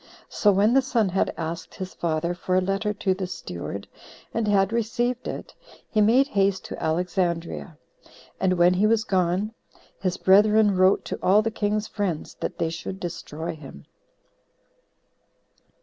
[0.29, 3.87] So when the son had asked his father for a letter to the steward,
[4.33, 5.53] and had received it,
[5.91, 7.77] he made haste to Alexandria.
[8.39, 9.53] And when he was gone,
[9.99, 13.85] his brethren wrote to all the king's friends, that they should destroy him.